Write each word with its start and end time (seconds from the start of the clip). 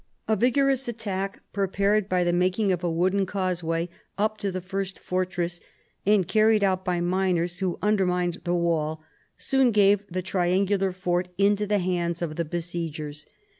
A 0.27 0.35
vigorous 0.35 0.87
attack, 0.87 1.43
prepared 1.53 2.09
by 2.09 2.23
the 2.23 2.33
making 2.33 2.71
of 2.71 2.83
a 2.83 2.89
wooden 2.89 3.27
causeway 3.27 3.87
up 4.17 4.39
to 4.39 4.51
the 4.51 4.59
first 4.59 4.97
fortress, 4.97 5.61
and 6.07 6.27
carried 6.27 6.63
out 6.63 6.83
by 6.83 6.99
miners, 7.01 7.59
who 7.59 7.77
undermined 7.83 8.41
the 8.43 8.55
wall, 8.55 9.03
soon 9.37 9.69
gave 9.69 10.03
the 10.07 10.23
triangular 10.23 10.91
fort 10.91 11.27
into 11.37 11.67
the 11.67 11.77
hands 11.77 12.23
of 12.23 12.35
the 12.35 12.43
besiegers. 12.45 13.27